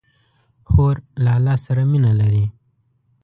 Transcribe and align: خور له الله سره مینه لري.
خور 0.69 0.95
له 1.23 1.31
الله 1.37 1.55
سره 1.65 1.83
مینه 1.91 2.11
لري. 2.21 2.45